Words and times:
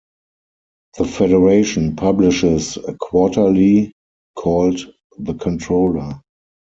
The 0.97 1.05
Federation 1.05 1.95
publishes 1.95 2.75
a 2.75 2.95
quarterly, 2.95 3.91
called 4.35 4.79
"The 5.19 5.35
Controller". 5.35 6.19